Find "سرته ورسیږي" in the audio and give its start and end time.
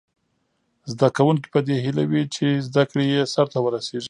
3.33-3.99